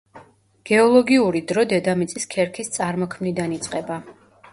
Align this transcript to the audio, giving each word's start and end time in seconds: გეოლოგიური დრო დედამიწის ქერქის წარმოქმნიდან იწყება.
გეოლოგიური 0.69 1.41
დრო 1.51 1.65
დედამიწის 1.73 2.25
ქერქის 2.31 2.73
წარმოქმნიდან 2.79 3.55
იწყება. 3.59 4.01